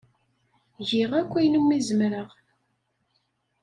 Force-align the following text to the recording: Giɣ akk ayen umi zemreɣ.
Giɣ 0.87 1.11
akk 1.19 1.31
ayen 1.39 1.59
umi 1.59 1.79
zemreɣ. 1.87 2.29